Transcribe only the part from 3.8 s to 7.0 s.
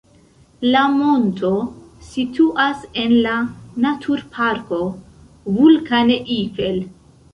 Naturparko Vulkaneifel.